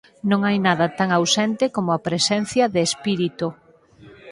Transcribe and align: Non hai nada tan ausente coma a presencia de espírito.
Non 0.29 0.39
hai 0.47 0.57
nada 0.67 0.85
tan 0.97 1.09
ausente 1.19 1.63
coma 1.75 1.93
a 1.97 2.03
presencia 2.07 2.63
de 2.73 2.81
espírito. 2.89 3.47